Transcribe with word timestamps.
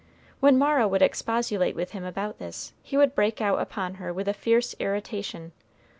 When 0.39 0.57
Mara 0.57 0.87
would 0.87 1.03
expostulate 1.03 1.75
with 1.75 1.91
him 1.91 2.03
about 2.03 2.39
this, 2.39 2.73
he 2.81 2.97
would 2.97 3.13
break 3.13 3.39
out 3.39 3.61
upon 3.61 3.93
her 4.01 4.11
with 4.11 4.27
a 4.27 4.33
fierce 4.33 4.73
irritation. 4.79 5.51